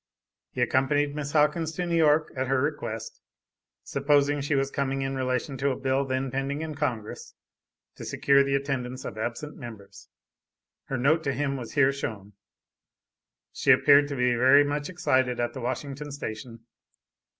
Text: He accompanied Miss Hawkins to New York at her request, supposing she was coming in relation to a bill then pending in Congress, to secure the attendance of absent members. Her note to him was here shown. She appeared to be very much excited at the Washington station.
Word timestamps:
He 0.49 0.61
accompanied 0.61 1.13
Miss 1.13 1.33
Hawkins 1.33 1.73
to 1.73 1.85
New 1.85 1.95
York 1.95 2.33
at 2.35 2.47
her 2.47 2.59
request, 2.59 3.21
supposing 3.83 4.41
she 4.41 4.55
was 4.55 4.71
coming 4.71 5.03
in 5.03 5.13
relation 5.15 5.57
to 5.57 5.69
a 5.69 5.75
bill 5.75 6.05
then 6.05 6.31
pending 6.31 6.61
in 6.63 6.73
Congress, 6.73 7.35
to 7.97 8.03
secure 8.03 8.43
the 8.43 8.55
attendance 8.55 9.05
of 9.05 9.15
absent 9.15 9.57
members. 9.57 10.09
Her 10.85 10.97
note 10.97 11.23
to 11.25 11.33
him 11.33 11.55
was 11.55 11.73
here 11.73 11.93
shown. 11.93 12.33
She 13.53 13.69
appeared 13.69 14.07
to 14.07 14.15
be 14.15 14.33
very 14.33 14.63
much 14.63 14.89
excited 14.89 15.39
at 15.39 15.53
the 15.53 15.61
Washington 15.61 16.11
station. 16.11 16.65